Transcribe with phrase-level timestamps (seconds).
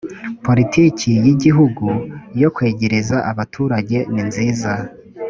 [0.45, 1.87] politiki y igihugu
[2.41, 4.71] yo kwegereza abaturage ninziza